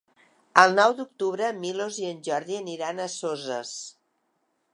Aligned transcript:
El 0.61 0.71
nou 0.79 0.95
d'octubre 0.99 1.45
en 1.49 1.59
Milos 1.65 1.99
i 2.05 2.09
en 2.13 2.25
Jordi 2.29 2.59
aniran 2.63 3.05
a 3.05 3.09
Soses. 3.19 3.77